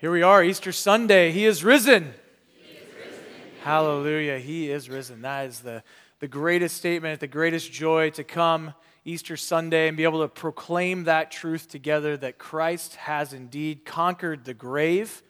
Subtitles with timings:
[0.00, 1.32] Here we are, Easter Sunday.
[1.32, 2.14] He is risen.
[2.62, 3.24] He is risen.
[3.64, 4.38] Hallelujah.
[4.38, 5.22] He is risen.
[5.22, 5.82] That is the,
[6.20, 8.74] the greatest statement, the greatest joy to come
[9.04, 14.44] Easter Sunday and be able to proclaim that truth together that Christ has indeed conquered
[14.44, 15.24] the grave.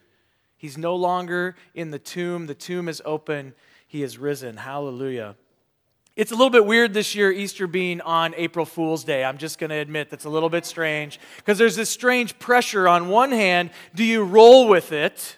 [0.58, 3.54] He's no longer in the tomb, the tomb is open.
[3.86, 4.58] He is risen.
[4.58, 5.36] Hallelujah.
[6.18, 9.22] It's a little bit weird this year, Easter being on April Fool's Day.
[9.22, 12.88] I'm just going to admit that's a little bit strange because there's this strange pressure.
[12.88, 15.36] On one hand, do you roll with it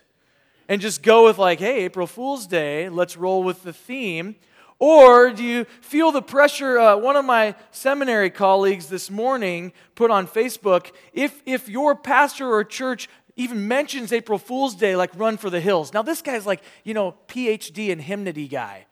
[0.70, 4.36] and just go with, like, hey, April Fool's Day, let's roll with the theme?
[4.78, 6.78] Or do you feel the pressure?
[6.78, 12.50] Uh, one of my seminary colleagues this morning put on Facebook if, if your pastor
[12.50, 13.06] or church
[13.36, 15.92] even mentions April Fool's Day, like run for the hills.
[15.92, 18.86] Now, this guy's like, you know, PhD in hymnody guy.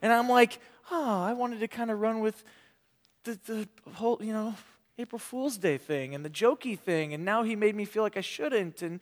[0.00, 2.42] And I'm like, oh, I wanted to kind of run with
[3.24, 4.54] the, the whole, you know,
[4.98, 8.16] April Fool's Day thing and the jokey thing, and now he made me feel like
[8.16, 8.82] I shouldn't.
[8.82, 9.00] And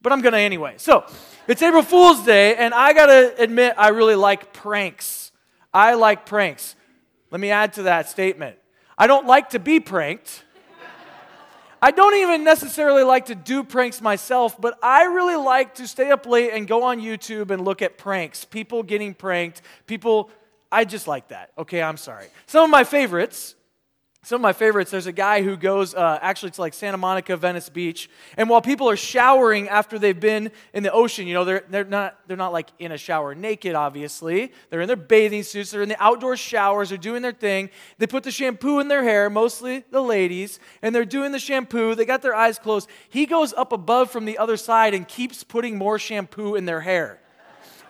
[0.00, 0.74] but I'm gonna anyway.
[0.76, 1.04] So
[1.46, 5.32] it's April Fool's Day, and I gotta admit I really like pranks.
[5.72, 6.74] I like pranks.
[7.30, 8.56] Let me add to that statement.
[8.98, 10.42] I don't like to be pranked.
[11.82, 16.10] I don't even necessarily like to do pranks myself, but I really like to stay
[16.10, 18.44] up late and go on YouTube and look at pranks.
[18.44, 20.30] People getting pranked, people
[20.76, 21.52] I just like that.
[21.56, 22.26] Okay, I'm sorry.
[22.44, 23.54] Some of my favorites.
[24.22, 27.36] Some of my favorites, there's a guy who goes uh, actually to like Santa Monica,
[27.36, 31.44] Venice Beach, and while people are showering after they've been in the ocean, you know,
[31.44, 34.52] they're, they're, not, they're not like in a shower naked, obviously.
[34.68, 37.70] They're in their bathing suits, they're in the outdoor showers, they're doing their thing.
[37.98, 41.94] They put the shampoo in their hair, mostly the ladies, and they're doing the shampoo.
[41.94, 42.88] They got their eyes closed.
[43.08, 46.80] He goes up above from the other side and keeps putting more shampoo in their
[46.80, 47.20] hair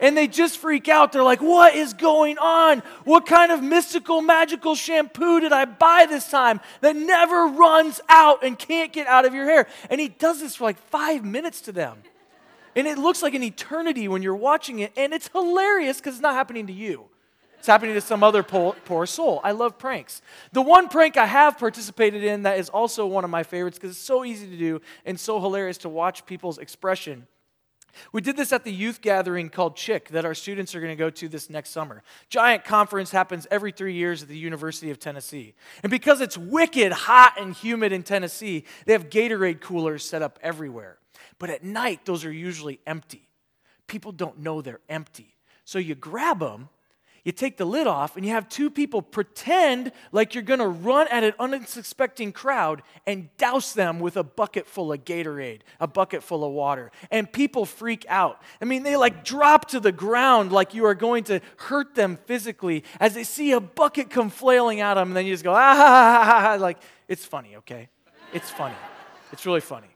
[0.01, 1.13] and they just freak out.
[1.13, 2.83] They're like, What is going on?
[3.05, 8.45] What kind of mystical, magical shampoo did I buy this time that never runs out
[8.45, 9.67] and can't get out of your hair?
[9.91, 11.99] And he does this for like five minutes to them.
[12.75, 16.23] And it looks like an eternity when you're watching it, and it's hilarious because it's
[16.23, 17.07] not happening to you.
[17.59, 19.41] It's happening to some other poor, poor, soul.
[19.43, 20.21] I love pranks.
[20.53, 23.91] The one prank I have participated in that is also one of my favorites because
[23.97, 27.27] it's so easy to do and so hilarious to watch people's expression
[28.13, 30.97] we did this at the youth gathering called CHIC that our students are going to
[30.97, 32.03] go to this next summer.
[32.29, 35.55] Giant conference happens every three years at the University of Tennessee.
[35.83, 40.39] And because it's wicked hot and humid in Tennessee, they have Gatorade coolers set up
[40.43, 40.99] everywhere.
[41.39, 43.29] But at night, those are usually empty.
[43.87, 45.37] People don't know they're empty.
[45.65, 46.69] So you grab them
[47.27, 50.69] you take the lid off and you have two people pretend like you're going to
[50.69, 55.89] run at an unsuspecting crowd and douse them with a bucket full of Gatorade, a
[55.89, 56.93] bucket full of water.
[57.11, 58.41] And people freak out.
[58.63, 62.17] I mean, they like drop to the ground like you are going to hurt them
[62.27, 65.09] physically as they see a bucket come flailing at them.
[65.09, 66.79] And then you just go, ah, like,
[67.09, 67.89] it's funny, okay?
[68.33, 68.77] It's funny.
[69.33, 69.91] It's really funny.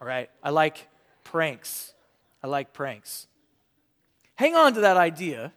[0.00, 0.30] All right?
[0.44, 0.86] I like
[1.24, 1.92] pranks.
[2.40, 3.26] I like pranks.
[4.36, 5.52] Hang on to that idea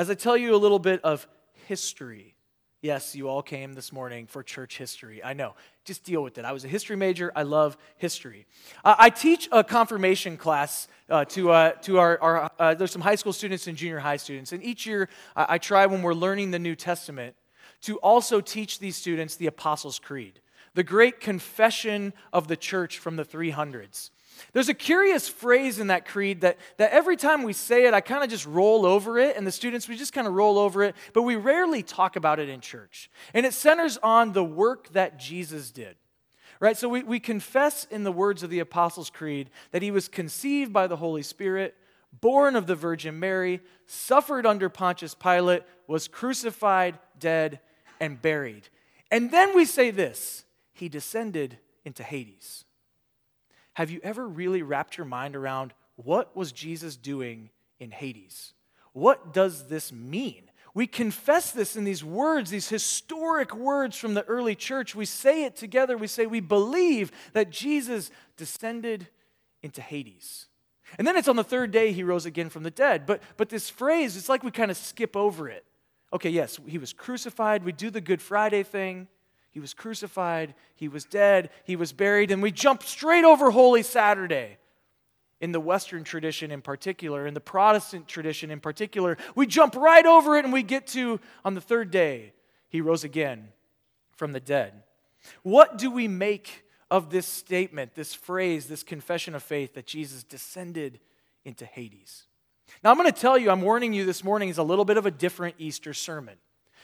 [0.00, 1.28] as I tell you a little bit of
[1.66, 2.34] history.
[2.80, 5.22] Yes, you all came this morning for church history.
[5.22, 5.54] I know.
[5.84, 6.46] Just deal with it.
[6.46, 7.30] I was a history major.
[7.36, 8.46] I love history.
[8.82, 13.02] Uh, I teach a confirmation class uh, to, uh, to our, our uh, there's some
[13.02, 14.52] high school students and junior high students.
[14.52, 17.36] And each year I try when we're learning the New Testament
[17.82, 20.40] to also teach these students the Apostles' Creed,
[20.72, 24.08] the great confession of the church from the 300s.
[24.52, 28.00] There's a curious phrase in that creed that, that every time we say it, I
[28.00, 30.82] kind of just roll over it, and the students, we just kind of roll over
[30.82, 33.10] it, but we rarely talk about it in church.
[33.34, 35.96] And it centers on the work that Jesus did.
[36.60, 36.76] Right?
[36.76, 40.72] So we, we confess in the words of the Apostles' Creed that he was conceived
[40.72, 41.74] by the Holy Spirit,
[42.20, 47.60] born of the Virgin Mary, suffered under Pontius Pilate, was crucified, dead,
[47.98, 48.68] and buried.
[49.10, 52.64] And then we say this He descended into Hades.
[53.80, 57.48] Have you ever really wrapped your mind around what was Jesus doing
[57.78, 58.52] in Hades?
[58.92, 60.50] What does this mean?
[60.74, 64.94] We confess this in these words, these historic words from the early church.
[64.94, 65.96] We say it together.
[65.96, 69.08] We say we believe that Jesus descended
[69.62, 70.48] into Hades.
[70.98, 73.06] And then it's on the third day he rose again from the dead.
[73.06, 75.64] But, but this phrase, it's like we kind of skip over it.
[76.12, 77.64] Okay, yes, he was crucified.
[77.64, 79.08] We do the Good Friday thing.
[79.50, 83.82] He was crucified, he was dead, he was buried, and we jump straight over Holy
[83.82, 84.58] Saturday.
[85.40, 90.04] In the Western tradition in particular, in the Protestant tradition in particular, we jump right
[90.04, 92.34] over it and we get to on the third day,
[92.68, 93.48] he rose again
[94.16, 94.82] from the dead.
[95.42, 100.22] What do we make of this statement, this phrase, this confession of faith that Jesus
[100.24, 101.00] descended
[101.44, 102.24] into Hades?
[102.84, 104.98] Now, I'm going to tell you, I'm warning you this morning, is a little bit
[104.98, 106.36] of a different Easter sermon.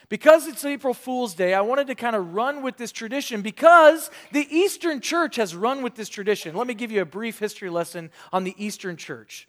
[0.08, 4.10] Because it's April Fool's Day, I wanted to kind of run with this tradition because
[4.30, 6.54] the Eastern Church has run with this tradition.
[6.54, 9.48] Let me give you a brief history lesson on the Eastern Church.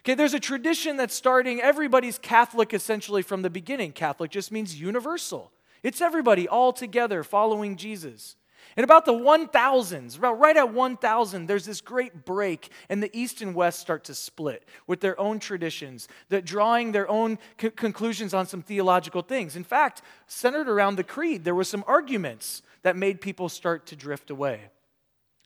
[0.00, 3.90] Okay, there's a tradition that's starting, everybody's Catholic essentially from the beginning.
[3.90, 5.50] Catholic just means universal,
[5.82, 8.36] it's everybody all together following Jesus.
[8.76, 13.40] And about the 1000s, about right at 1000, there's this great break, and the East
[13.40, 18.46] and West start to split with their own traditions, that drawing their own conclusions on
[18.46, 19.56] some theological things.
[19.56, 23.96] In fact, centered around the creed, there were some arguments that made people start to
[23.96, 24.68] drift away.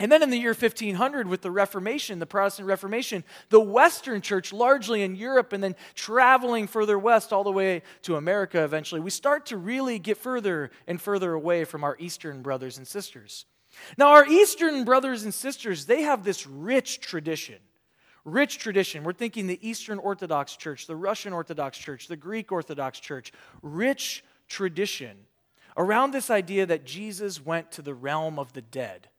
[0.01, 4.51] And then in the year 1500, with the Reformation, the Protestant Reformation, the Western church,
[4.51, 9.11] largely in Europe and then traveling further west all the way to America eventually, we
[9.11, 13.45] start to really get further and further away from our Eastern brothers and sisters.
[13.99, 17.59] Now, our Eastern brothers and sisters, they have this rich tradition.
[18.25, 19.05] Rich tradition.
[19.05, 23.33] We're thinking the Eastern Orthodox Church, the Russian Orthodox Church, the Greek Orthodox Church.
[23.61, 25.27] Rich tradition
[25.77, 29.10] around this idea that Jesus went to the realm of the dead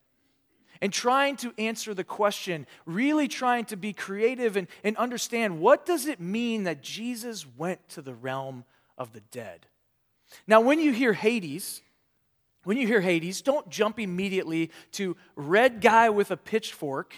[0.82, 5.86] and trying to answer the question, really trying to be creative and, and understand what
[5.86, 8.66] does it mean that Jesus went to the realm
[8.98, 9.68] of the dead.
[10.48, 11.82] Now, when you hear Hades,
[12.64, 17.14] when you hear Hades, don't jump immediately to red guy with a pitchfork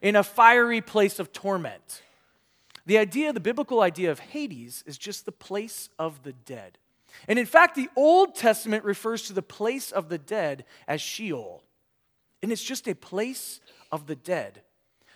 [0.00, 2.02] in a fiery place of torment.
[2.86, 6.78] The idea, the biblical idea of Hades, is just the place of the dead.
[7.28, 11.62] And in fact, the Old Testament refers to the place of the dead as Sheol.
[12.42, 13.60] And it's just a place
[13.92, 14.62] of the dead.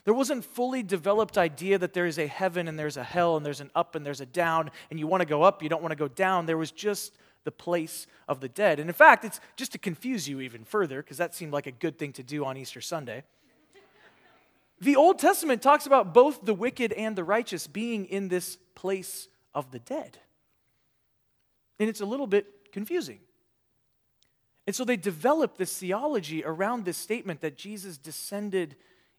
[0.04, 3.44] There wasn't fully developed idea that there is a heaven and there's a hell and
[3.44, 5.82] there's an up and there's a down and you want to go up, you don't
[5.82, 6.44] want to go down.
[6.44, 8.80] There was just the place of the dead.
[8.80, 11.72] And in fact, it's just to confuse you even further because that seemed like a
[11.72, 13.22] good thing to do on Easter Sunday.
[14.80, 19.28] The Old Testament talks about both the wicked and the righteous being in this place
[19.54, 20.18] of the dead.
[21.78, 23.20] And it's a little bit confusing.
[24.66, 28.76] And so they developed this theology around this statement that Jesus descended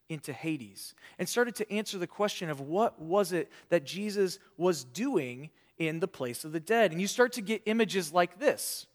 [0.08, 4.84] into Hades and started to answer the question of what was it that Jesus was
[4.84, 6.92] doing in the place of the dead.
[6.92, 8.86] And you start to get images like this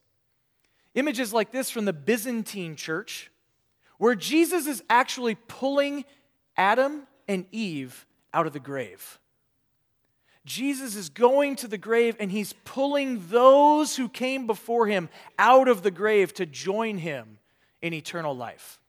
[0.94, 3.32] images like this from the Byzantine church,
[3.98, 6.04] where Jesus is actually pulling
[6.58, 9.20] Adam and Eve out of the grave.
[10.46, 15.68] Jesus is going to the grave and he's pulling those who came before him out
[15.68, 17.38] of the grave to join him
[17.82, 18.80] in eternal life.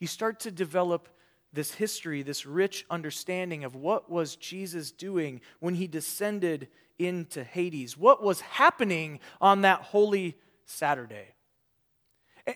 [0.00, 1.08] You start to develop
[1.52, 6.68] this history, this rich understanding of what was Jesus doing when he descended
[6.98, 11.34] into Hades, what was happening on that holy Saturday.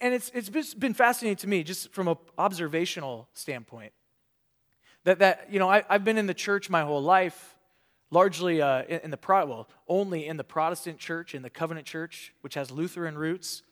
[0.01, 3.93] And it's, it's been fascinating to me, just from an observational standpoint,
[5.05, 7.56] that, that you know, I, I've been in the church my whole life
[8.11, 12.33] largely uh, in, in the well, only in the Protestant church, in the Covenant Church,
[12.41, 13.63] which has Lutheran roots.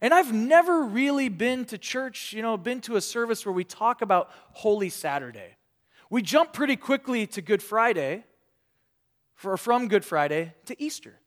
[0.00, 3.64] And I've never really been to church, you know, been to a service where we
[3.64, 5.56] talk about Holy Saturday.
[6.10, 8.24] We jump pretty quickly to Good Friday,
[9.34, 11.18] for, from Good Friday to Easter.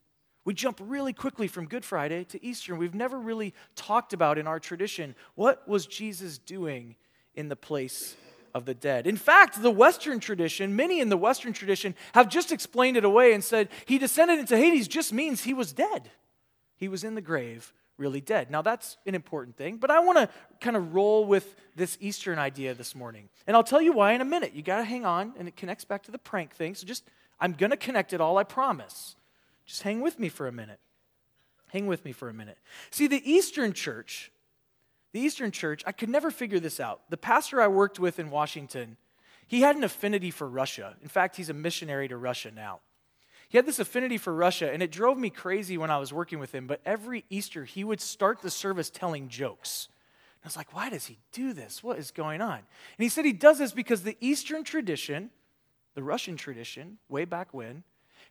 [0.44, 4.38] We jump really quickly from Good Friday to Easter, and we've never really talked about
[4.38, 6.96] in our tradition what was Jesus doing
[7.34, 8.16] in the place
[8.56, 9.06] of the dead.
[9.06, 13.34] In fact, the Western tradition, many in the Western tradition, have just explained it away
[13.34, 16.10] and said he descended into Hades just means he was dead.
[16.76, 18.50] He was in the grave, really dead.
[18.50, 22.38] Now, that's an important thing, but I want to kind of roll with this Eastern
[22.38, 23.28] idea this morning.
[23.46, 24.54] And I'll tell you why in a minute.
[24.54, 26.74] You got to hang on, and it connects back to the prank thing.
[26.74, 27.04] So just,
[27.38, 29.16] I'm going to connect it all, I promise.
[29.66, 30.80] Just hang with me for a minute.
[31.68, 32.56] Hang with me for a minute.
[32.90, 34.32] See, the Eastern church
[35.16, 37.00] the Eastern Church, I could never figure this out.
[37.08, 38.98] The pastor I worked with in Washington,
[39.46, 40.94] he had an affinity for Russia.
[41.02, 42.80] In fact, he's a missionary to Russia now.
[43.48, 46.38] He had this affinity for Russia, and it drove me crazy when I was working
[46.38, 46.66] with him.
[46.66, 49.88] But every Easter, he would start the service telling jokes.
[50.34, 51.82] And I was like, why does he do this?
[51.82, 52.58] What is going on?
[52.58, 52.64] And
[52.98, 55.30] he said he does this because the Eastern tradition,
[55.94, 57.84] the Russian tradition, way back when,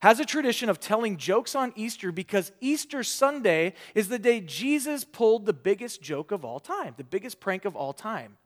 [0.06, 5.04] has a tradition of telling jokes on Easter because Easter Sunday is the day Jesus
[5.04, 8.38] pulled the biggest joke of all time, the biggest prank of all time.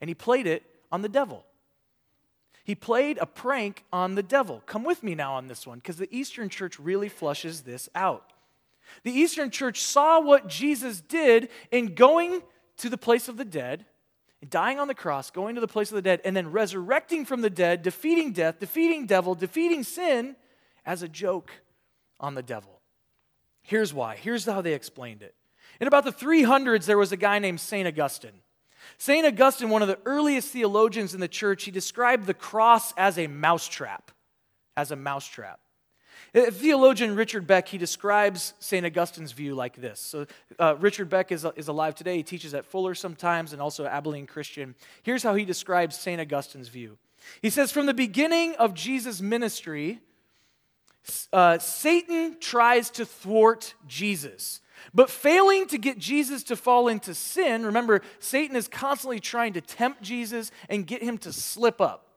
[0.00, 1.44] And he played it on the devil.
[2.62, 4.62] He played a prank on the devil.
[4.64, 8.32] Come with me now on this one because the Eastern church really flushes this out.
[9.02, 12.42] The Eastern church saw what Jesus did in going
[12.76, 13.86] to the place of the dead,
[14.40, 17.24] and dying on the cross, going to the place of the dead, and then resurrecting
[17.24, 20.36] from the dead, defeating death, defeating devil, defeating sin
[20.84, 21.50] as a joke
[22.20, 22.80] on the devil.
[23.62, 24.16] Here's why.
[24.16, 25.34] Here's how they explained it.
[25.80, 27.86] In about the 300s, there was a guy named St.
[27.86, 28.42] Augustine.
[28.98, 29.26] St.
[29.26, 33.26] Augustine, one of the earliest theologians in the church, he described the cross as a
[33.26, 34.10] mousetrap.
[34.76, 35.60] As a mousetrap.
[36.34, 38.86] Uh, theologian Richard Beck, he describes St.
[38.86, 40.00] Augustine's view like this.
[40.00, 40.26] So,
[40.58, 42.16] uh, Richard Beck is, is alive today.
[42.16, 44.74] He teaches at Fuller sometimes and also Abilene Christian.
[45.02, 46.20] Here's how he describes St.
[46.20, 46.96] Augustine's view.
[47.42, 50.00] He says, From the beginning of Jesus' ministry,
[51.32, 54.60] uh, Satan tries to thwart Jesus.
[54.94, 59.60] But failing to get Jesus to fall into sin, remember, Satan is constantly trying to
[59.60, 62.08] tempt Jesus and get him to slip up.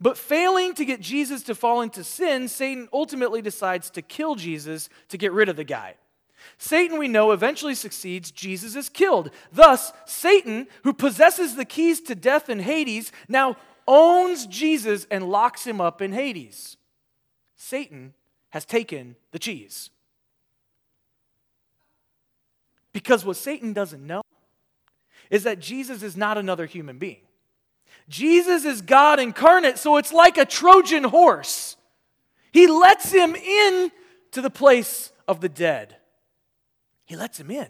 [0.00, 4.88] But failing to get Jesus to fall into sin, Satan ultimately decides to kill Jesus
[5.08, 5.94] to get rid of the guy.
[6.58, 8.32] Satan, we know, eventually succeeds.
[8.32, 9.30] Jesus is killed.
[9.52, 13.56] Thus, Satan, who possesses the keys to death and Hades, now
[13.86, 16.76] owns Jesus and locks him up in Hades.
[17.62, 18.12] Satan
[18.50, 19.90] has taken the cheese.
[22.92, 24.22] Because what Satan doesn't know
[25.30, 27.22] is that Jesus is not another human being.
[28.08, 31.76] Jesus is God incarnate, so it's like a Trojan horse.
[32.52, 33.92] He lets him in
[34.32, 35.96] to the place of the dead.
[37.04, 37.68] He lets him in.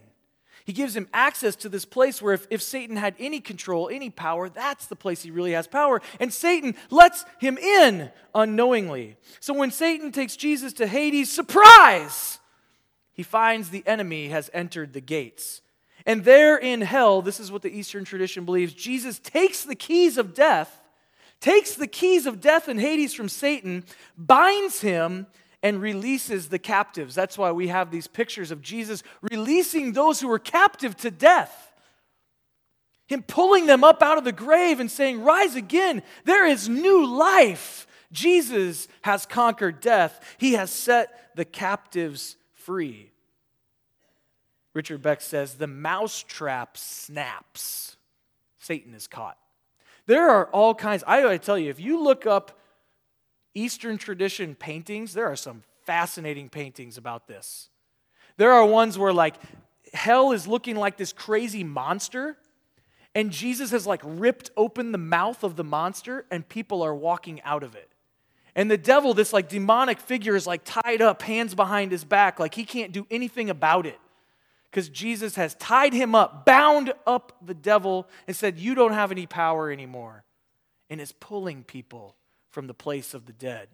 [0.64, 4.10] He gives him access to this place where if, if Satan had any control, any
[4.10, 6.00] power, that's the place he really has power.
[6.20, 9.16] And Satan lets him in unknowingly.
[9.40, 12.38] So when Satan takes Jesus to Hades, surprise!
[13.12, 15.62] He finds the enemy has entered the gates.
[16.06, 20.16] And there in hell, this is what the Eastern tradition believes Jesus takes the keys
[20.16, 20.82] of death,
[21.40, 23.84] takes the keys of death and Hades from Satan,
[24.16, 25.26] binds him,
[25.62, 27.14] and releases the captives.
[27.14, 31.72] That's why we have these pictures of Jesus releasing those who were captive to death.
[33.06, 36.02] Him pulling them up out of the grave and saying, Rise again.
[36.24, 37.86] There is new life.
[38.10, 43.12] Jesus has conquered death, He has set the captives free.
[44.74, 47.96] Richard Beck says, the mousetrap snaps.
[48.58, 49.36] Satan is caught.
[50.06, 51.04] There are all kinds.
[51.06, 52.58] I gotta tell you, if you look up
[53.54, 57.68] Eastern tradition paintings, there are some fascinating paintings about this.
[58.36, 59.36] There are ones where, like,
[59.92, 62.36] hell is looking like this crazy monster,
[63.14, 67.42] and Jesus has, like, ripped open the mouth of the monster, and people are walking
[67.42, 67.90] out of it.
[68.54, 72.38] And the devil, this, like, demonic figure, is, like, tied up, hands behind his back,
[72.38, 73.98] like he can't do anything about it
[74.72, 79.12] because Jesus has tied him up, bound up the devil, and said, You don't have
[79.12, 80.24] any power anymore,
[80.88, 82.16] and is pulling people
[82.52, 83.68] from the place of the dead.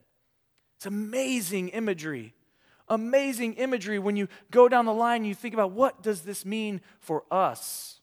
[0.77, 2.33] It's amazing imagery.
[2.89, 6.81] Amazing imagery when you go down the line you think about what does this mean
[7.01, 8.01] for us?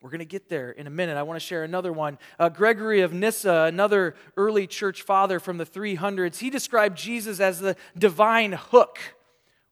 [0.00, 1.16] We're going to get there in a minute.
[1.16, 2.18] I want to share another one.
[2.38, 7.58] Uh, Gregory of Nyssa, another early church father from the 300s, he described Jesus as
[7.58, 9.00] the divine hook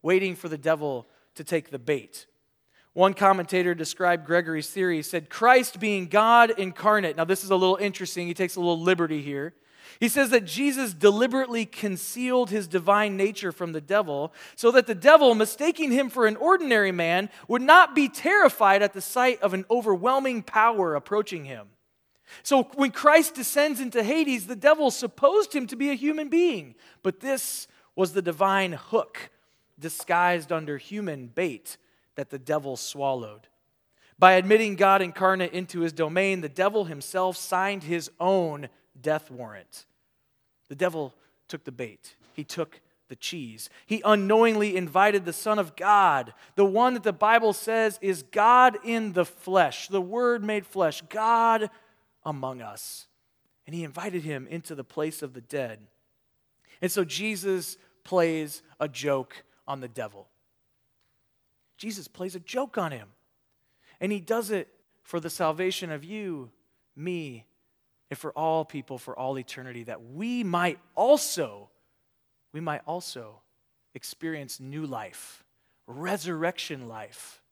[0.03, 1.07] waiting for the devil
[1.37, 2.27] to take the bait.
[2.93, 4.97] One commentator described Gregory's theory.
[4.97, 7.17] He said, Christ being God incarnate.
[7.17, 8.27] Now, this is a little interesting.
[8.27, 9.55] He takes a little liberty here.
[10.01, 14.95] He says that Jesus deliberately concealed his divine nature from the devil so that the
[14.95, 19.55] devil, mistaking him for an ordinary man, would not be terrified at the sight of
[19.55, 21.69] an overwhelming power approaching him.
[22.43, 26.75] So when Christ descends into Hades, the devil supposed him to be a human being,
[27.03, 29.31] but this was the divine hook
[29.79, 31.77] disguised under human bait
[32.17, 33.49] that the devil swallowed.
[34.19, 38.69] By admitting God incarnate into his domain, the devil himself signed his own
[39.03, 39.87] death warrant.
[40.69, 41.15] The devil
[41.49, 43.71] took the bait, he took the cheese.
[43.87, 48.79] He unknowingly invited the Son of God, the one that the Bible says is God
[48.85, 51.71] in the flesh, the Word made flesh, God
[52.25, 53.07] among us.
[53.67, 55.81] And he invited him into the place of the dead.
[56.81, 60.29] And so Jesus plays a joke on the devil.
[61.77, 63.09] Jesus plays a joke on him.
[64.01, 64.69] And he does it
[65.03, 66.51] for the salvation of you,
[66.95, 67.45] me,
[68.11, 71.69] and for all people for all eternity, that we might also,
[72.53, 73.41] we might also
[73.95, 75.45] experience new life,
[75.87, 77.43] resurrection life.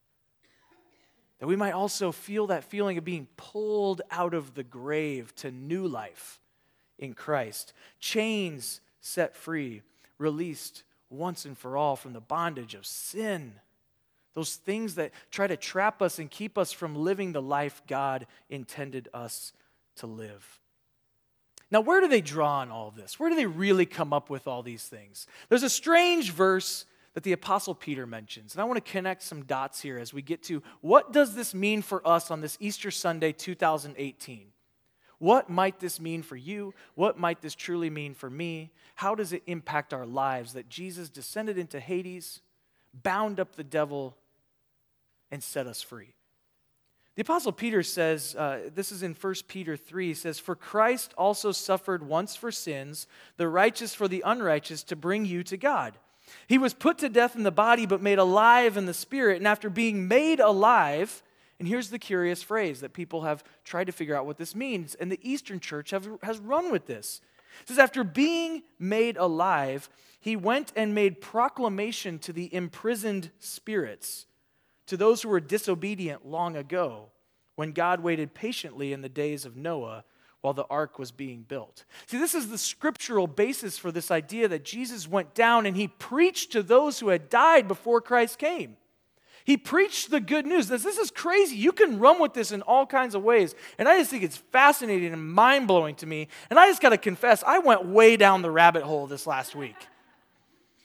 [1.40, 5.50] That we might also feel that feeling of being pulled out of the grave to
[5.50, 6.40] new life
[6.99, 7.73] in Christ.
[7.99, 9.82] Chains set free,
[10.18, 13.54] released once and for all from the bondage of sin.
[14.34, 18.26] Those things that try to trap us and keep us from living the life God
[18.49, 19.52] intended us
[19.96, 20.60] to live.
[21.70, 23.18] Now, where do they draw on all this?
[23.18, 25.26] Where do they really come up with all these things?
[25.48, 29.44] There's a strange verse that the apostle Peter mentions, and I want to connect some
[29.44, 32.90] dots here as we get to what does this mean for us on this Easter
[32.90, 34.46] Sunday 2018?
[35.18, 36.74] What might this mean for you?
[36.96, 38.70] What might this truly mean for me?
[38.96, 42.40] How does it impact our lives that Jesus descended into Hades,
[42.92, 44.16] bound up the devil,
[45.30, 46.14] and set us free?
[47.16, 51.14] The Apostle Peter says, uh, this is in 1 Peter 3, he says, For Christ
[51.16, 53.06] also suffered once for sins,
[53.37, 55.94] the righteous for the unrighteous, to bring you to God.
[56.49, 59.37] He was put to death in the body, but made alive in the spirit.
[59.37, 61.23] And after being made alive,
[61.61, 64.97] and here's the curious phrase that people have tried to figure out what this means,
[64.97, 67.21] and the Eastern Church have, has run with this.
[67.62, 74.26] It says, After being made alive, he went and made proclamation to the imprisoned spirits
[74.86, 77.10] to those who were disobedient long ago,
[77.56, 80.04] when God waited patiently in the days of Noah
[80.40, 81.84] while the ark was being built.
[82.06, 85.88] See, this is the scriptural basis for this idea that Jesus went down and he
[85.88, 88.76] preached to those who had died before Christ came.
[89.44, 90.68] He preached the good news.
[90.68, 91.56] This, this is crazy.
[91.56, 93.54] You can run with this in all kinds of ways.
[93.78, 96.28] And I just think it's fascinating and mind blowing to me.
[96.50, 99.54] And I just got to confess, I went way down the rabbit hole this last
[99.54, 99.76] week.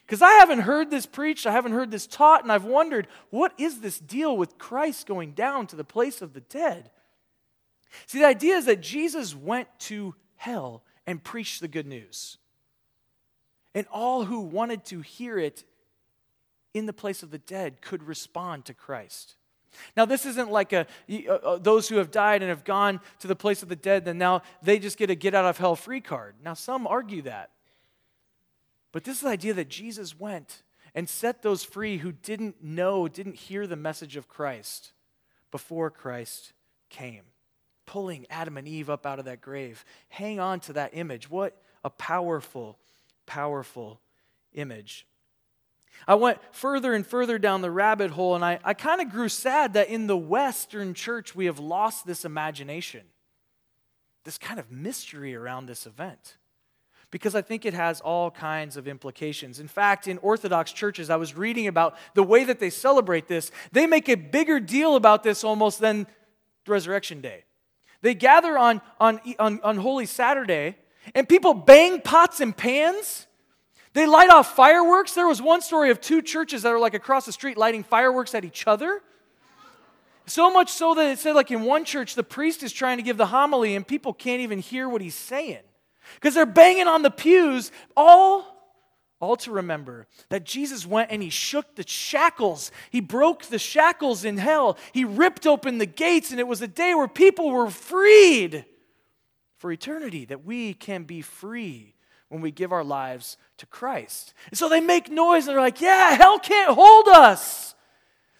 [0.09, 3.53] Because I haven't heard this preached, I haven't heard this taught, and I've wondered what
[3.59, 6.89] is this deal with Christ going down to the place of the dead?
[8.07, 12.39] See, the idea is that Jesus went to hell and preached the good news.
[13.75, 15.63] And all who wanted to hear it
[16.73, 19.35] in the place of the dead could respond to Christ.
[19.95, 23.27] Now, this isn't like a, uh, uh, those who have died and have gone to
[23.27, 25.75] the place of the dead, then now they just get a get out of hell
[25.75, 26.33] free card.
[26.43, 27.51] Now, some argue that.
[28.91, 30.63] But this is the idea that Jesus went
[30.95, 34.93] and set those free who didn't know, didn't hear the message of Christ
[35.51, 36.53] before Christ
[36.89, 37.23] came.
[37.85, 39.85] Pulling Adam and Eve up out of that grave.
[40.09, 41.29] Hang on to that image.
[41.29, 42.77] What a powerful,
[43.25, 43.99] powerful
[44.53, 45.05] image.
[46.07, 49.29] I went further and further down the rabbit hole, and I, I kind of grew
[49.29, 53.01] sad that in the Western church we have lost this imagination,
[54.23, 56.37] this kind of mystery around this event
[57.11, 59.59] because I think it has all kinds of implications.
[59.59, 63.51] In fact, in Orthodox churches, I was reading about the way that they celebrate this.
[63.71, 66.07] They make a bigger deal about this almost than
[66.67, 67.45] Resurrection Day.
[68.01, 70.77] They gather on, on, on, on Holy Saturday,
[71.15, 73.27] and people bang pots and pans.
[73.93, 75.15] They light off fireworks.
[75.15, 78.35] There was one story of two churches that are like across the street lighting fireworks
[78.35, 79.01] at each other.
[80.27, 83.03] So much so that it said, like in one church, the priest is trying to
[83.03, 85.63] give the homily and people can't even hear what he's saying
[86.15, 88.59] because they're banging on the pews, all
[89.21, 92.71] all to remember that Jesus went and he shook the shackles.
[92.89, 94.77] He broke the shackles in hell.
[94.93, 98.63] He ripped open the gates, and it was a day where people were freed
[99.57, 101.95] for eternity, that we can be free
[102.29, 104.33] when we give our lives to Christ.
[104.49, 107.75] And so they make noise and they're like, Yeah, hell can't hold us.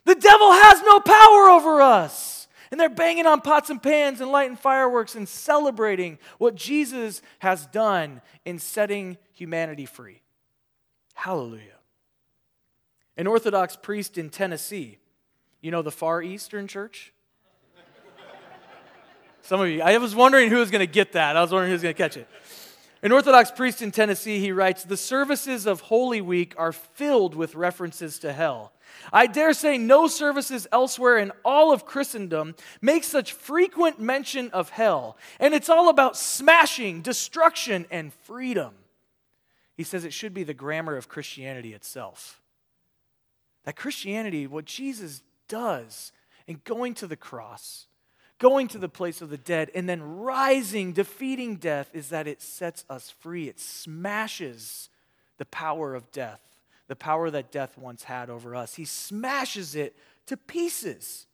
[0.06, 2.39] The devil has no power over us.
[2.72, 7.66] And they're banging on pots and pans and lighting fireworks and celebrating what Jesus has
[7.68, 10.22] done in setting humanity free.
[11.16, 11.80] Hallelujah.
[13.18, 15.00] An Orthodox priest in Tennessee,
[15.62, 17.12] you know the Far Eastern Church?
[19.42, 21.36] Some of you, I was wondering who was going to get that.
[21.36, 22.28] I was wondering who was going to catch it.
[23.02, 27.56] An Orthodox priest in Tennessee, he writes The services of Holy Week are filled with
[27.56, 28.74] references to hell.
[29.14, 34.70] I dare say no services elsewhere in all of Christendom make such frequent mention of
[34.72, 35.18] hell.
[35.40, 38.74] And it's all about smashing, destruction, and freedom.
[39.78, 42.42] He says it should be the grammar of Christianity itself.
[43.64, 46.12] That Christianity, what Jesus does
[46.48, 47.88] in going to the cross,
[48.40, 52.42] going to the place of the dead, and then rising, defeating death, is that it
[52.42, 53.48] sets us free.
[53.48, 54.90] It smashes
[55.38, 56.42] the power of death
[56.90, 58.76] the power that death once had over us.
[58.76, 61.28] He smashes it to pieces.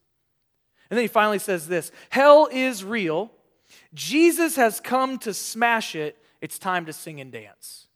[0.90, 3.32] And then he finally says this Hell is real.
[3.96, 6.18] Jesus has come to smash it.
[6.42, 7.88] It's time to sing and dance.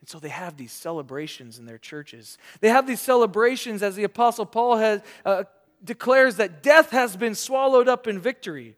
[0.00, 2.36] And so they have these celebrations in their churches.
[2.60, 5.44] They have these celebrations as the Apostle Paul has, uh,
[5.86, 8.76] declares that death has been swallowed up in victory.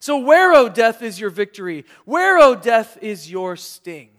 [0.00, 1.84] So, where, O death, is your victory?
[2.04, 4.10] Where, O death, is your sting?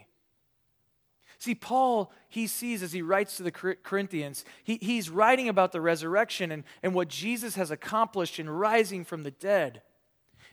[1.39, 5.81] See, Paul, he sees as he writes to the Corinthians, he, he's writing about the
[5.81, 9.81] resurrection and, and what Jesus has accomplished in rising from the dead.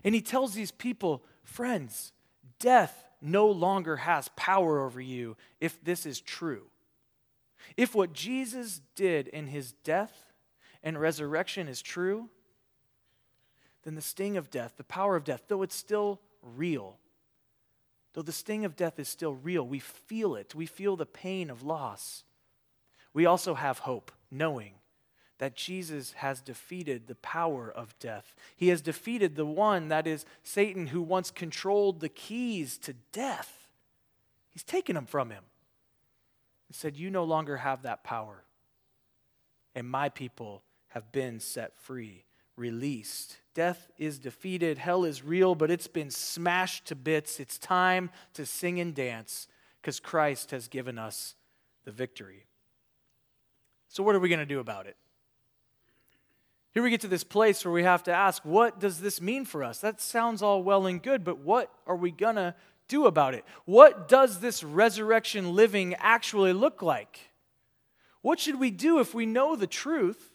[0.04, 2.12] And he tells these people, friends,
[2.58, 6.64] death no longer has power over you if this is true.
[7.76, 10.31] If what Jesus did in his death
[10.82, 12.28] and resurrection is true,
[13.84, 16.98] then the sting of death, the power of death, though it's still real,
[18.14, 20.54] Though the sting of death is still real, we feel it.
[20.54, 22.24] We feel the pain of loss.
[23.14, 24.74] We also have hope, knowing
[25.38, 28.36] that Jesus has defeated the power of death.
[28.54, 33.68] He has defeated the one, that is Satan, who once controlled the keys to death.
[34.50, 35.44] He's taken them from him
[36.68, 38.44] and said, You no longer have that power.
[39.74, 40.62] And my people
[40.94, 42.24] have been set free.
[42.54, 43.38] released.
[43.54, 47.40] Death is defeated, hell is real, but it's been smashed to bits.
[47.40, 49.48] It's time to sing and dance
[49.80, 51.34] because Christ has given us
[51.84, 52.44] the victory.
[53.88, 54.96] So, what are we going to do about it?
[56.72, 59.44] Here we get to this place where we have to ask, what does this mean
[59.44, 59.78] for us?
[59.80, 62.54] That sounds all well and good, but what are we going to
[62.88, 63.44] do about it?
[63.66, 67.30] What does this resurrection living actually look like?
[68.22, 70.31] What should we do if we know the truth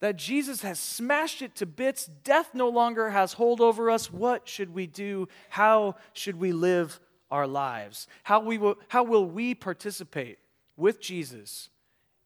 [0.00, 2.06] that Jesus has smashed it to bits?
[2.24, 4.12] Death no longer has hold over us.
[4.12, 5.28] What should we do?
[5.48, 8.06] How should we live our lives?
[8.22, 10.38] How, we will, how will we participate
[10.76, 11.70] with Jesus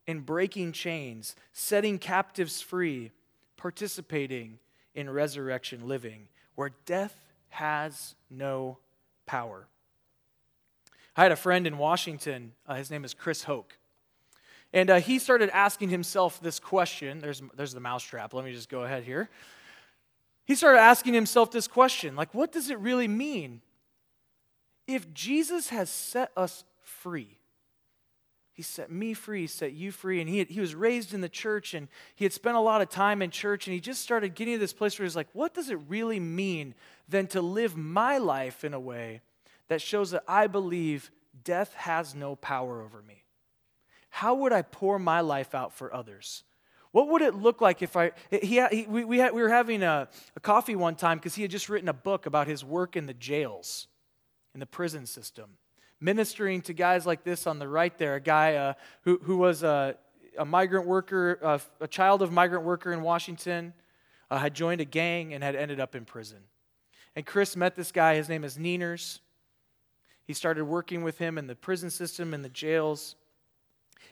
[0.07, 3.13] in breaking chains, setting captives free,
[3.57, 4.59] participating
[4.95, 7.15] in resurrection living, where death
[7.51, 8.79] has no
[9.27, 9.69] power.
[11.17, 13.77] I had a friend in Washington, uh, his name is Chris Hoke.
[14.73, 17.19] And uh, he started asking himself this question.
[17.19, 18.33] There's, there's the mousetrap.
[18.33, 19.29] Let me just go ahead here.
[20.45, 23.63] He started asking himself this question like, what does it really mean
[24.87, 27.39] if Jesus has set us free?
[28.53, 30.21] He set me free, he set you free.
[30.21, 32.83] And he, had, he was raised in the church and he had spent a lot
[32.83, 33.67] of time in church.
[33.67, 36.21] And he just started getting to this place where he's like, what does it really
[36.21, 36.75] mean
[37.09, 39.23] then to live my life in a way
[39.69, 41.11] that shows that I believe
[41.43, 43.25] death has no power over me?
[44.11, 46.45] How would I pour my life out for others?
[46.93, 48.11] What would it look like if I?
[48.31, 51.43] He, he we, we, had, we were having a, a coffee one time because he
[51.43, 53.87] had just written a book about his work in the jails,
[54.55, 55.57] in the prison system
[56.01, 59.63] ministering to guys like this on the right there, a guy uh, who, who was
[59.63, 59.97] a,
[60.39, 63.75] a migrant worker, uh, a child of migrant worker in Washington,
[64.31, 66.39] uh, had joined a gang and had ended up in prison.
[67.15, 69.19] And Chris met this guy, his name is Neeners.
[70.25, 73.17] He started working with him in the prison system, in the jails.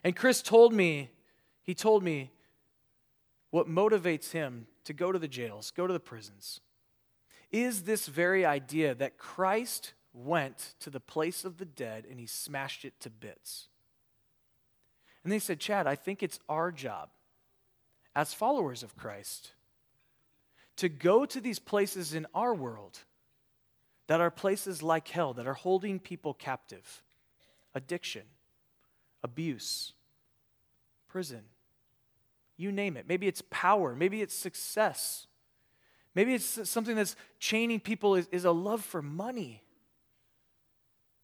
[0.04, 1.10] And Chris told me,
[1.62, 2.30] he told me
[3.50, 6.60] what motivates him to go to the jails, go to the prisons,
[7.50, 12.26] is this very idea that Christ went to the place of the dead and he
[12.26, 13.68] smashed it to bits.
[15.24, 17.10] And they said, Chad, I think it's our job
[18.14, 19.52] as followers of Christ
[20.76, 23.00] to go to these places in our world
[24.06, 27.02] that are places like hell, that are holding people captive
[27.74, 28.22] addiction,
[29.22, 29.92] abuse,
[31.08, 31.42] prison.
[32.56, 33.06] You name it.
[33.08, 35.26] Maybe it's power, maybe it's success.
[36.14, 39.62] Maybe it's something that's chaining people is, is a love for money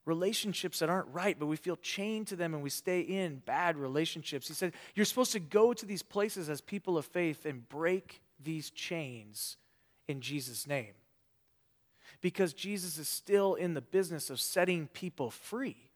[0.06, 3.76] relationships that aren't right, but we feel chained to them and we stay in bad
[3.76, 4.48] relationships.
[4.48, 8.22] He said, You're supposed to go to these places as people of faith and break
[8.42, 9.56] these chains
[10.08, 10.92] in Jesus' name.
[12.20, 15.90] Because Jesus is still in the business of setting people free.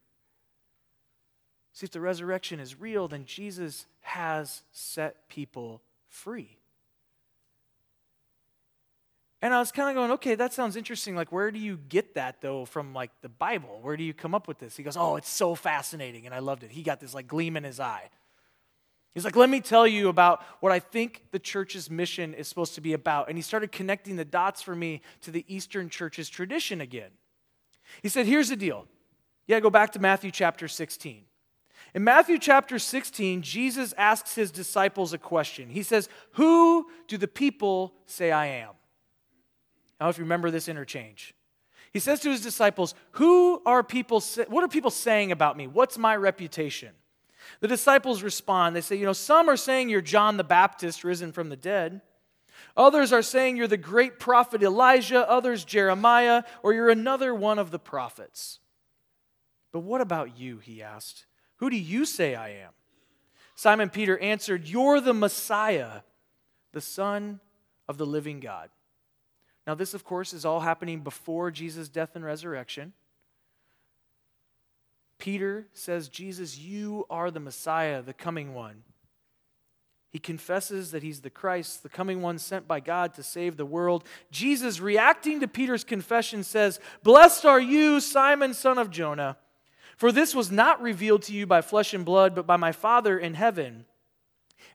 [1.79, 6.59] See, if the resurrection is real, then Jesus has set people free.
[9.41, 11.14] And I was kind of going, okay, that sounds interesting.
[11.14, 13.79] Like, where do you get that though from like the Bible?
[13.81, 14.77] Where do you come up with this?
[14.77, 16.73] He goes, oh, it's so fascinating, and I loved it.
[16.73, 18.11] He got this like gleam in his eye.
[19.14, 22.75] He's like, let me tell you about what I think the church's mission is supposed
[22.75, 23.29] to be about.
[23.29, 27.11] And he started connecting the dots for me to the Eastern church's tradition again.
[28.03, 28.87] He said, here's the deal.
[29.47, 31.23] Yeah, go back to Matthew chapter 16.
[31.94, 35.70] In Matthew chapter 16, Jesus asks his disciples a question.
[35.70, 38.70] He says, Who do the people say I am?
[39.98, 41.35] I don't know if you remember this interchange.
[41.92, 45.66] He says to his disciples, Who are people, what are people saying about me?
[45.66, 46.90] What's my reputation?
[47.61, 48.77] The disciples respond.
[48.77, 52.03] They say, You know, some are saying you're John the Baptist risen from the dead.
[52.77, 55.29] Others are saying you're the great prophet Elijah.
[55.29, 58.59] Others, Jeremiah, or you're another one of the prophets.
[59.72, 60.59] But what about you?
[60.59, 61.27] He asked.
[61.59, 62.71] Who do you say I am?
[63.55, 66.03] Simon Peter answered, You're the Messiah,
[66.73, 67.40] the Son
[67.88, 68.71] of the living God.
[69.66, 72.92] Now, this, of course, is all happening before Jesus' death and resurrection.
[75.18, 78.85] Peter says, Jesus, you are the Messiah, the coming one.
[80.11, 83.66] He confesses that he's the Christ, the coming one sent by God to save the
[83.66, 84.05] world.
[84.31, 89.37] Jesus, reacting to Peter's confession, says, Blessed are you, Simon, son of Jonah,
[89.99, 93.19] for this was not revealed to you by flesh and blood, but by my Father
[93.19, 93.85] in heaven.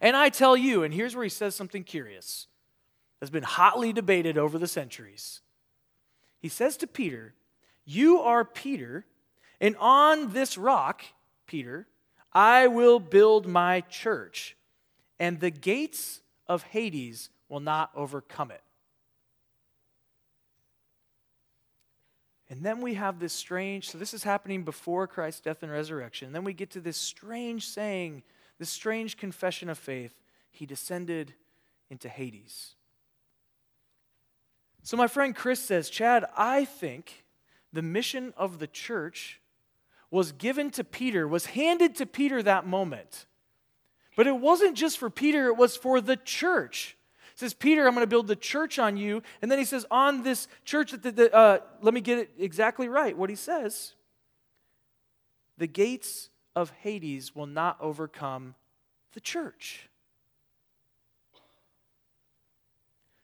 [0.02, 2.48] And I tell you, and here's where he says something curious
[3.20, 5.40] that's been hotly debated over the centuries.
[6.40, 7.34] He says to Peter,
[7.86, 9.06] You are Peter,
[9.62, 11.04] and on this rock,
[11.48, 11.88] Peter,
[12.34, 14.58] I will build my church,
[15.22, 18.62] and the gates of Hades will not overcome it.
[22.49, 26.27] And then we have this strange, so this is happening before Christ's death and resurrection.
[26.27, 28.23] And then we get to this strange saying,
[28.60, 30.13] this strange confession of faith.
[30.51, 31.34] He descended
[31.89, 32.75] into Hades.
[34.84, 37.23] So, my friend Chris says, Chad, I think
[37.71, 39.41] the mission of the church
[40.12, 43.25] was given to Peter, was handed to Peter that moment.
[44.15, 46.95] But it wasn't just for Peter, it was for the church.
[47.36, 49.24] Says, Peter, I'm going to build the church on you.
[49.41, 52.88] And then he says, on this church, the, the, uh, let me get it exactly
[52.88, 53.17] right.
[53.17, 53.93] What he says
[55.58, 58.56] the gates of Hades will not overcome
[59.13, 59.89] the church.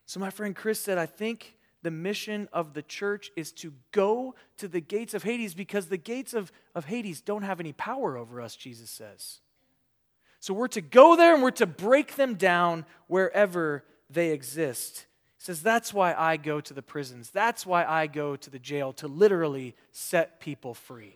[0.06, 4.36] So, my friend Chris said, I think the mission of the church is to go
[4.58, 8.18] to the gates of Hades because the gates of, of Hades don't have any power
[8.18, 9.40] over us, Jesus says.
[10.40, 15.06] So, we're to go there and we're to break them down wherever they exist.
[15.38, 17.30] He says, That's why I go to the prisons.
[17.30, 21.16] That's why I go to the jail, to literally set people free.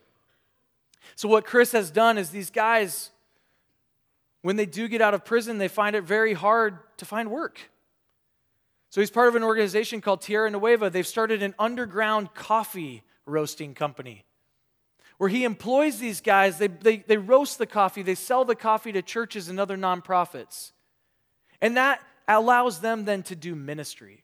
[1.15, 3.11] So, what Chris has done is these guys,
[4.41, 7.59] when they do get out of prison, they find it very hard to find work.
[8.89, 10.89] So, he's part of an organization called Tierra Nueva.
[10.89, 14.25] They've started an underground coffee roasting company
[15.17, 16.57] where he employs these guys.
[16.57, 20.71] They, they, they roast the coffee, they sell the coffee to churches and other nonprofits.
[21.61, 24.23] And that allows them then to do ministry.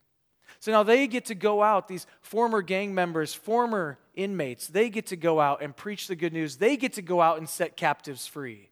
[0.59, 5.07] So now they get to go out, these former gang members, former inmates, they get
[5.07, 6.57] to go out and preach the good news.
[6.57, 8.69] They get to go out and set captives free.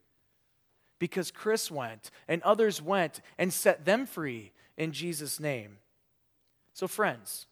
[0.98, 5.78] Because Chris went and others went and set them free in Jesus' name.
[6.74, 7.47] So, friends,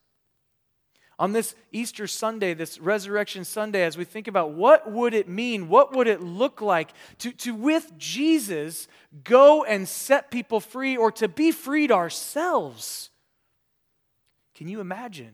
[1.19, 5.69] on this Easter Sunday, this Resurrection Sunday, as we think about what would it mean,
[5.69, 8.87] what would it look like to, to with Jesus,
[9.25, 13.11] go and set people free or to be freed ourselves.
[14.55, 15.33] Can you imagine?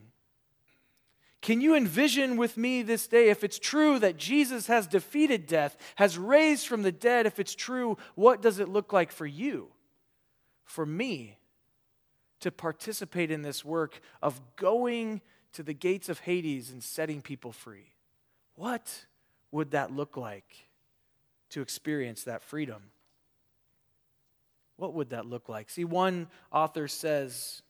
[1.40, 5.76] Can you envision with me this day, if it's true that Jesus has defeated death,
[5.96, 9.68] has raised from the dead, if it's true, what does it look like for you,
[10.64, 11.38] for me,
[12.38, 15.20] to participate in this work of going
[15.52, 17.92] to the gates of Hades and setting people free.
[18.54, 19.06] What
[19.50, 20.66] would that look like
[21.50, 22.82] to experience that freedom?
[24.76, 25.70] What would that look like?
[25.70, 27.62] See, one author says,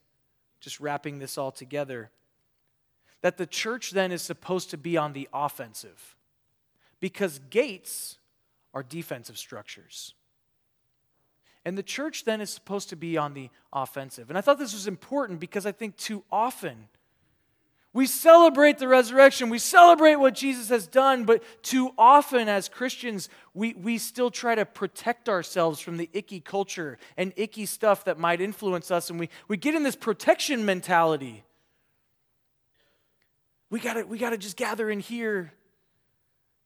[0.61, 2.11] just wrapping this all together,
[3.21, 6.16] that the church then is supposed to be on the offensive
[7.01, 8.18] because gates
[8.73, 10.14] are defensive structures.
[11.64, 14.31] And the church then is supposed to be on the offensive.
[14.31, 16.88] And I thought this was important because I think too often
[17.94, 19.50] we celebrate the resurrection.
[19.50, 24.55] We celebrate what Jesus has done, but too often as Christians, we, we still try
[24.55, 29.11] to protect ourselves from the icky culture and icky stuff that might influence us.
[29.11, 31.44] And we, we get in this protection mentality.
[33.68, 35.52] We gotta, we gotta just gather in here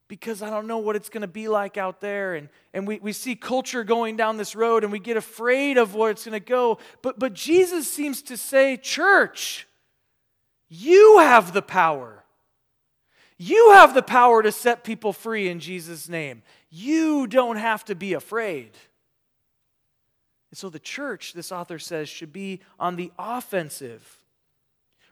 [0.07, 2.37] because I don't know what it's gonna be like out there.
[2.37, 5.97] And, and we, we see culture going down this road and we get afraid of
[5.97, 6.79] where it's gonna go.
[7.03, 9.67] But, but Jesus seems to say, Church,
[10.69, 12.25] you have the power.
[13.39, 16.43] You have the power to set people free in Jesus' name.
[16.71, 18.71] You don't have to be afraid.
[20.51, 24.25] And so the church, this author says, should be on the offensive.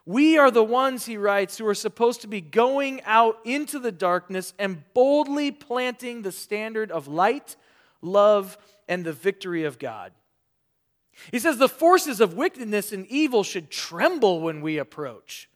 [0.07, 3.93] We are the ones, he writes, who are supposed to be going out into the
[3.93, 7.57] darkness and boldly planting the standard of light,
[8.03, 10.13] love, and the victory of God.
[11.31, 15.49] He says the forces of wickedness and evil should tremble when we approach.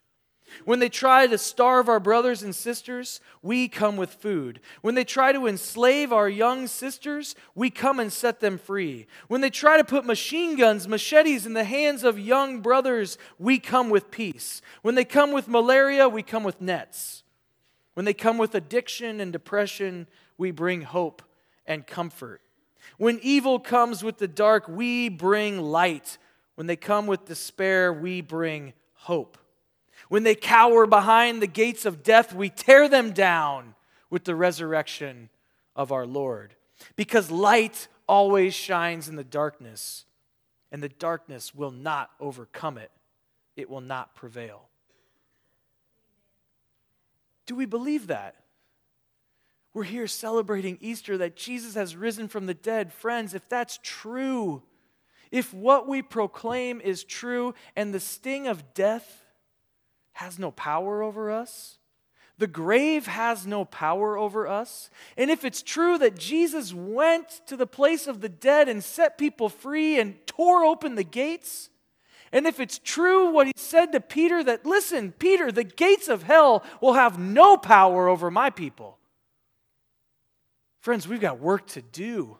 [0.65, 4.61] When they try to starve our brothers and sisters, we come with food.
[4.81, 9.07] When they try to enslave our young sisters, we come and set them free.
[9.29, 13.59] When they try to put machine guns, machetes in the hands of young brothers, we
[13.59, 14.63] come with peace.
[14.83, 17.25] When they come with malaria, we come with nets.
[17.95, 21.23] When they come with addiction and depression, we bring hope
[21.67, 22.41] and comfort.
[22.97, 26.19] When evil comes with the dark, we bring light.
[26.55, 29.39] When they come with despair, we bring hope.
[30.09, 33.75] When they cower behind the gates of death, we tear them down
[34.11, 35.29] with the resurrection
[35.77, 36.55] of our Lord.
[36.97, 40.07] Because light always shines in the darkness,
[40.73, 42.91] and the darkness will not overcome it,
[43.57, 44.69] it will not prevail.
[47.47, 48.37] Do we believe that?
[49.79, 52.93] We're here celebrating Easter that Jesus has risen from the dead.
[52.93, 54.65] Friends, if that's true,
[55.31, 59.23] if what we proclaim is true and the sting of death
[60.15, 61.79] has no power over us,
[62.39, 67.57] the grave has no power over us, and if it's true that Jesus went to
[67.57, 71.71] the place of the dead and set people free and tore open the gates,
[72.33, 76.25] and if it's true what he said to Peter that, listen, Peter, the gates of
[76.25, 78.98] hell will have no power over my people
[80.89, 82.39] Friends, we've got work to do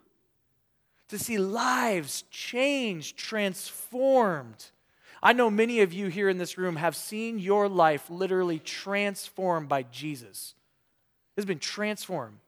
[1.09, 4.71] to see lives changed, transformed.
[5.23, 9.69] I know many of you here in this room have seen your life literally transformed
[9.69, 10.55] by Jesus.
[11.37, 12.39] It's been transformed.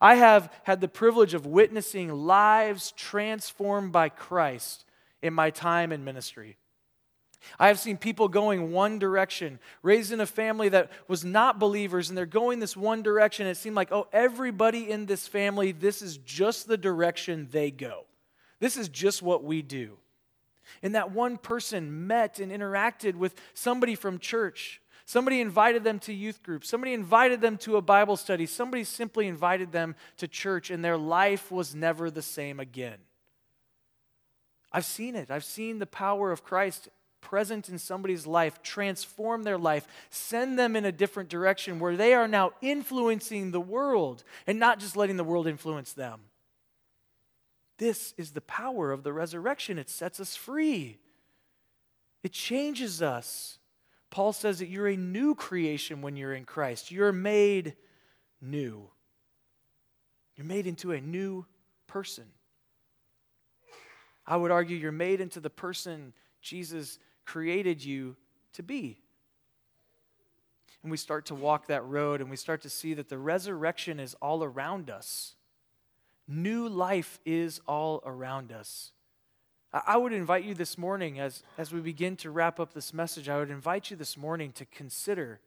[0.00, 4.86] I have had the privilege of witnessing lives transformed by Christ
[5.20, 6.56] in my time in ministry.
[7.58, 12.08] I have seen people going one direction, raised in a family that was not believers,
[12.08, 13.46] and they're going this one direction.
[13.46, 18.04] It seemed like, oh, everybody in this family, this is just the direction they go.
[18.60, 19.98] This is just what we do.
[20.82, 24.80] And that one person met and interacted with somebody from church.
[25.04, 26.64] Somebody invited them to youth group.
[26.64, 28.46] Somebody invited them to a Bible study.
[28.46, 32.98] Somebody simply invited them to church, and their life was never the same again.
[34.70, 35.30] I've seen it.
[35.30, 36.88] I've seen the power of Christ
[37.22, 42.12] present in somebody's life, transform their life, send them in a different direction where they
[42.12, 46.20] are now influencing the world and not just letting the world influence them.
[47.78, 49.78] This is the power of the resurrection.
[49.78, 50.98] It sets us free,
[52.22, 53.58] it changes us.
[54.10, 56.90] Paul says that you're a new creation when you're in Christ.
[56.90, 57.76] You're made
[58.42, 58.90] new.
[60.36, 61.46] You're made into a new
[61.86, 62.24] person.
[64.26, 68.16] I would argue you're made into the person Jesus created you
[68.54, 68.98] to be.
[70.82, 74.00] And we start to walk that road and we start to see that the resurrection
[74.00, 75.34] is all around us.
[76.26, 78.92] New life is all around us.
[79.72, 83.28] I would invite you this morning, as, as we begin to wrap up this message,
[83.28, 85.40] I would invite you this morning to consider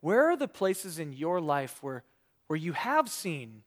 [0.00, 2.04] where are the places in your life where,
[2.46, 3.64] where you have seen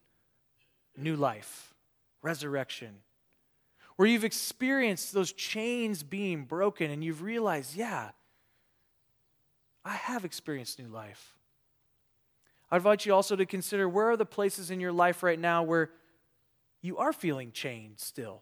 [0.96, 1.74] new life,
[2.22, 3.02] resurrection,
[4.00, 8.08] where you've experienced those chains being broken and you've realized, yeah,
[9.84, 11.34] I have experienced new life.
[12.70, 15.62] I invite you also to consider where are the places in your life right now
[15.62, 15.90] where
[16.80, 18.40] you are feeling chained still.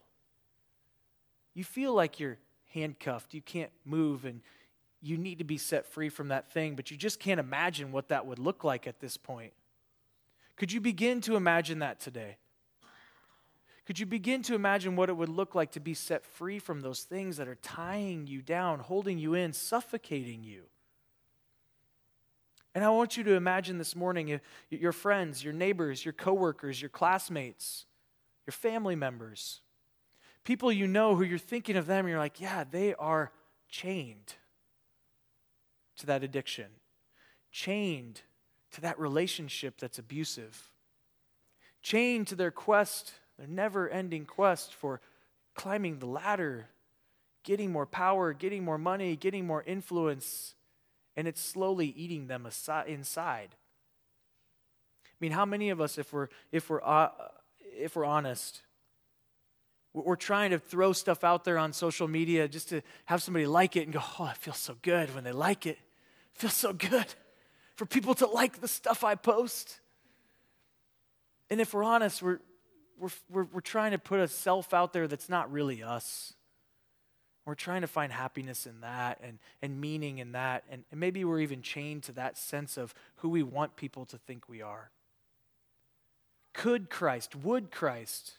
[1.53, 2.37] You feel like you're
[2.73, 4.39] handcuffed, you can't move, and
[5.01, 8.07] you need to be set free from that thing, but you just can't imagine what
[8.07, 9.51] that would look like at this point.
[10.55, 12.37] Could you begin to imagine that today?
[13.89, 16.81] Could you begin to imagine what it would look like to be set free from
[16.81, 20.65] those things that are tying you down, holding you in, suffocating you?
[22.75, 24.37] And I want you to imagine this morning eh,
[24.69, 27.87] your friends, your neighbors, your coworkers, your classmates,
[28.45, 29.61] your family members,
[30.43, 33.31] people you know who you're thinking of them, you're like, yeah, they are
[33.69, 34.35] chained
[35.97, 36.67] to that addiction,
[37.51, 38.21] chained
[38.69, 40.69] to that relationship that's abusive,
[41.81, 44.99] chained to their quest their never ending quest for
[45.55, 46.67] climbing the ladder,
[47.43, 50.55] getting more power, getting more money, getting more influence,
[51.15, 52.45] and it's slowly eating them
[52.85, 53.55] inside.
[55.05, 57.09] I mean, how many of us, if we're, if we're, uh,
[57.77, 58.61] if we're honest,
[59.93, 63.77] we're trying to throw stuff out there on social media just to have somebody like
[63.77, 65.77] it and go, oh, it feels so good when they like it.
[66.35, 67.07] It feels so good
[67.75, 69.79] for people to like the stuff I post.
[71.49, 72.39] And if we're honest, we're,
[72.99, 76.33] we're, we're, we're trying to put a self out there that's not really us.
[77.45, 80.63] We're trying to find happiness in that and, and meaning in that.
[80.69, 84.17] And, and maybe we're even chained to that sense of who we want people to
[84.17, 84.91] think we are.
[86.53, 88.33] Could Christ, would Christ,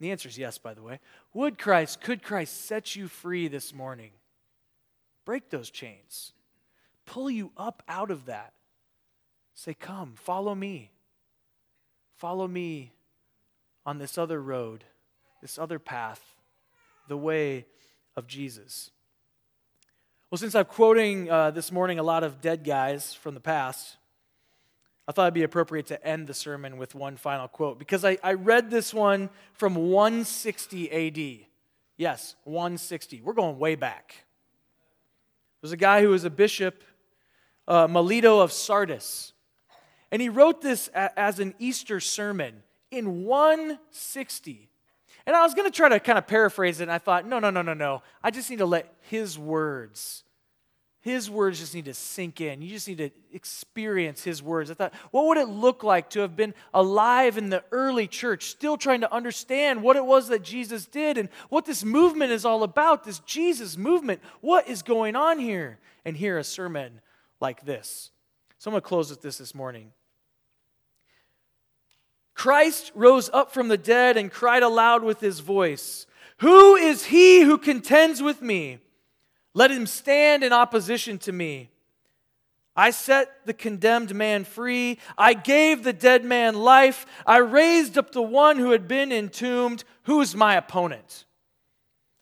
[0.00, 1.00] the answer is yes, by the way,
[1.32, 4.10] would Christ, could Christ set you free this morning?
[5.24, 6.32] Break those chains,
[7.06, 8.52] pull you up out of that.
[9.54, 10.92] Say, Come, follow me.
[12.16, 12.92] Follow me
[13.88, 14.84] on this other road,
[15.40, 16.20] this other path,
[17.08, 17.64] the way
[18.18, 18.90] of Jesus.
[20.30, 23.96] Well, since I'm quoting uh, this morning a lot of dead guys from the past,
[25.08, 28.18] I thought it'd be appropriate to end the sermon with one final quote because I,
[28.22, 31.46] I read this one from 160 AD.
[31.96, 33.22] Yes, 160.
[33.22, 34.26] We're going way back.
[35.62, 36.84] There's a guy who was a bishop,
[37.66, 39.32] uh, Melito of Sardis,
[40.12, 44.68] and he wrote this a, as an Easter sermon in 160.
[45.26, 47.38] And I was going to try to kind of paraphrase it, and I thought, no,
[47.38, 48.02] no, no, no, no.
[48.22, 50.24] I just need to let his words,
[51.00, 52.60] his words just need to sink in.
[52.60, 54.70] You just need to experience his words.
[54.70, 58.46] I thought, what would it look like to have been alive in the early church,
[58.46, 62.44] still trying to understand what it was that Jesus did and what this movement is
[62.44, 64.20] all about, this Jesus movement?
[64.40, 65.78] What is going on here?
[66.04, 67.00] And hear a sermon
[67.40, 68.10] like this.
[68.58, 69.92] So I'm going to close with this this morning.
[72.38, 77.40] Christ rose up from the dead and cried aloud with his voice, Who is he
[77.40, 78.78] who contends with me?
[79.54, 81.68] Let him stand in opposition to me.
[82.76, 85.00] I set the condemned man free.
[85.18, 87.06] I gave the dead man life.
[87.26, 89.82] I raised up the one who had been entombed.
[90.04, 91.24] Who is my opponent?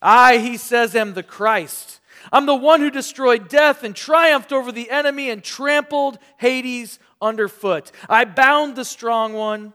[0.00, 2.00] I, he says, am the Christ.
[2.32, 7.92] I'm the one who destroyed death and triumphed over the enemy and trampled Hades underfoot.
[8.08, 9.74] I bound the strong one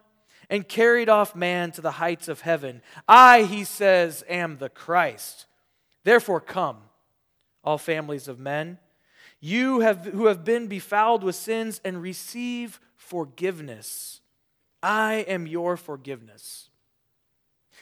[0.51, 2.81] and carried off man to the heights of heaven.
[3.07, 5.45] I, he says, am the Christ.
[6.03, 6.77] Therefore, come,
[7.63, 8.77] all families of men,
[9.39, 14.19] you have, who have been befouled with sins, and receive forgiveness.
[14.83, 16.69] I am your forgiveness.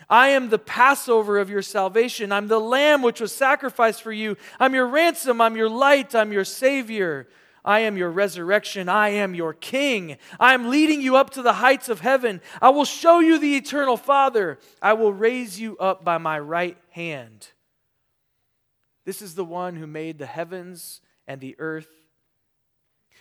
[0.08, 2.32] I am the Passover of your salvation.
[2.32, 4.38] I'm the lamb which was sacrificed for you.
[4.60, 5.42] I'm your ransom.
[5.42, 6.14] I'm your light.
[6.14, 7.28] I'm your Savior.
[7.64, 8.90] I am your resurrection.
[8.90, 10.18] I am your King.
[10.40, 12.42] I am leading you up to the heights of heaven.
[12.62, 14.60] I will show you the eternal Father.
[14.82, 17.50] I will raise you up by my right hand.
[19.06, 21.90] This is the one who made the heavens and the earth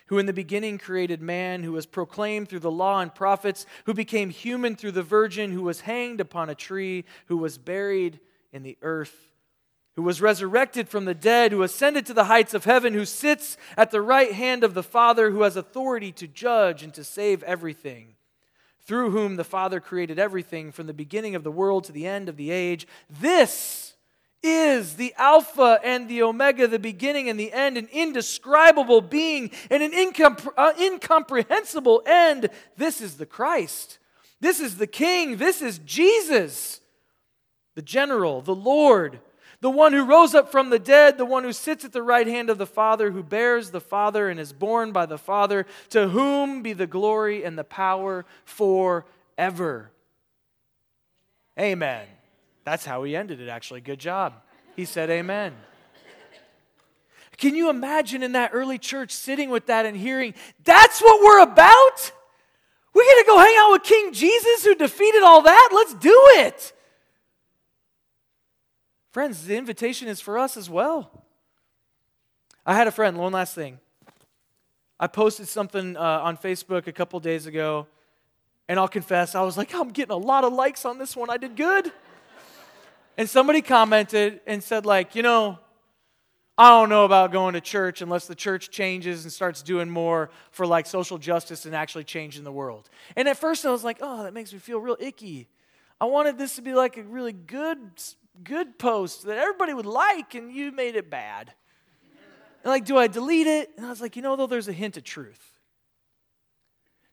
[0.09, 3.93] who in the beginning created man, who was proclaimed through the law and prophets, who
[3.95, 8.19] became human through the virgin, who was hanged upon a tree, who was buried
[8.53, 9.15] in the earth,
[9.99, 13.57] who was resurrected from the dead, who ascended to the heights of heaven, who sits
[13.77, 17.43] at the right hand of the Father, who has authority to judge and to save
[17.43, 18.15] everything.
[18.83, 22.29] Through whom the Father created everything from the beginning of the world to the end
[22.29, 22.87] of the age.
[23.11, 23.95] This
[24.41, 29.83] is the Alpha and the Omega, the beginning and the end, an indescribable being and
[29.83, 32.51] an incompre- uh, incomprehensible end.
[32.77, 33.99] This is the Christ.
[34.41, 35.39] This is the King.
[35.39, 36.81] This is Jesus,
[37.75, 39.19] the general, the Lord,
[39.61, 42.27] the one who rose up from the dead, the one who sits at the right
[42.27, 46.09] hand of the Father, who bears the Father and is borne by the Father, to
[46.09, 49.91] whom be the glory and the power forever.
[51.59, 52.07] Amen.
[52.65, 53.81] That's how he ended it, actually.
[53.81, 54.35] Good job.
[54.77, 55.55] He said, Amen.
[57.37, 60.35] Can you imagine in that early church sitting with that and hearing,
[60.65, 62.13] that's what we're about?
[62.93, 65.71] We're going to go hang out with King Jesus who defeated all that?
[65.73, 66.73] Let's do it.
[69.11, 71.25] Friends, the invitation is for us as well.
[72.67, 73.79] I had a friend, one last thing.
[75.01, 77.87] I posted something uh, on Facebook a couple days ago,
[78.69, 81.31] and I'll confess, I was like, I'm getting a lot of likes on this one.
[81.31, 81.91] I did good.
[83.17, 85.59] And somebody commented and said, like, you know,
[86.59, 90.29] I don't know about going to church unless the church changes and starts doing more
[90.51, 92.91] for like social justice and actually changing the world.
[93.17, 95.49] And at first I was like, oh, that makes me feel real icky.
[96.01, 97.79] I wanted this to be like a really good,
[98.45, 101.53] good post that everybody would like, and you made it bad.
[102.63, 103.71] And like, do I delete it?
[103.77, 105.59] And I was like, you know, though, there's a hint of truth.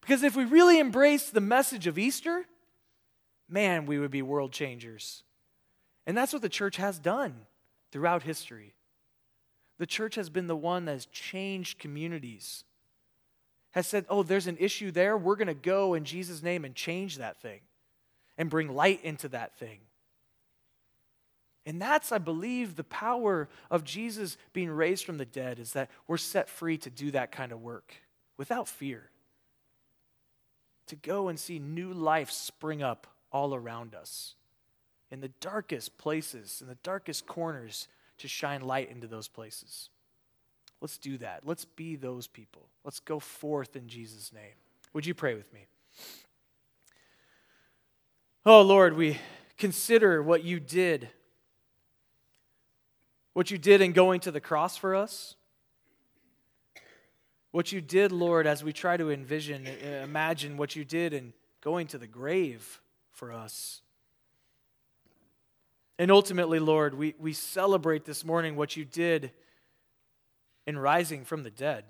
[0.01, 2.45] Because if we really embraced the message of Easter,
[3.49, 5.23] man, we would be world changers.
[6.05, 7.35] And that's what the church has done
[7.91, 8.73] throughout history.
[9.77, 12.63] The church has been the one that has changed communities,
[13.71, 15.17] has said, oh, there's an issue there.
[15.17, 17.61] We're going to go in Jesus' name and change that thing
[18.37, 19.79] and bring light into that thing.
[21.65, 25.89] And that's, I believe, the power of Jesus being raised from the dead is that
[26.07, 27.95] we're set free to do that kind of work
[28.37, 29.09] without fear.
[30.87, 34.35] To go and see new life spring up all around us
[35.09, 37.87] in the darkest places, in the darkest corners,
[38.19, 39.89] to shine light into those places.
[40.81, 41.41] Let's do that.
[41.45, 42.67] Let's be those people.
[42.83, 44.53] Let's go forth in Jesus' name.
[44.93, 45.65] Would you pray with me?
[48.45, 49.17] Oh, Lord, we
[49.57, 51.09] consider what you did.
[53.35, 55.35] What you did in going to the cross for us.
[57.51, 61.33] What you did, Lord, as we try to envision, uh, imagine what you did in
[61.59, 62.79] going to the grave
[63.11, 63.81] for us.
[65.99, 69.31] And ultimately, Lord, we, we celebrate this morning what you did
[70.65, 71.83] in rising from the dead,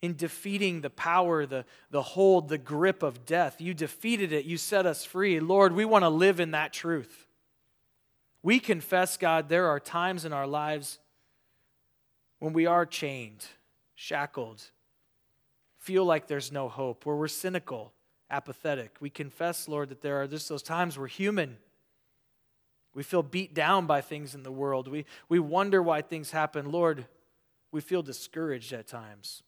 [0.00, 3.60] in defeating the power, the, the hold, the grip of death.
[3.60, 5.40] You defeated it, you set us free.
[5.40, 7.26] Lord, we want to live in that truth.
[8.42, 10.98] We confess, God, there are times in our lives
[12.38, 13.46] when we are chained,
[13.94, 14.62] shackled,
[15.76, 17.92] feel like there's no hope, where we're cynical,
[18.30, 18.96] apathetic.
[19.00, 21.58] We confess, Lord, that there are just those times we're human
[22.94, 24.88] we feel beat down by things in the world.
[24.88, 26.70] We, we wonder why things happen.
[26.70, 27.06] Lord,
[27.70, 29.42] we feel discouraged at times.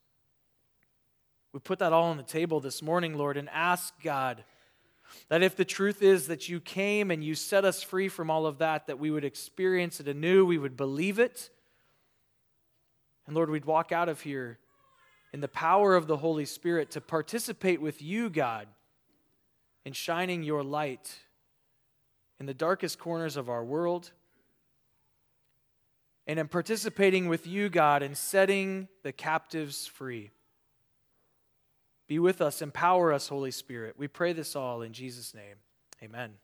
[1.52, 4.44] We put that all on the table this morning, Lord, and ask God
[5.28, 8.46] that if the truth is that you came and you set us free from all
[8.46, 11.50] of that, that we would experience it anew, we would believe it.
[13.26, 14.58] And Lord, we'd walk out of here
[15.32, 18.68] in the power of the Holy Spirit to participate with you, God,
[19.84, 21.18] in shining your light
[22.38, 24.10] in the darkest corners of our world.
[26.26, 30.30] And in participating with you, God, in setting the captives free.
[32.12, 33.94] Be with us, empower us, Holy Spirit.
[33.96, 35.56] We pray this all in Jesus' name.
[36.02, 36.34] Amen.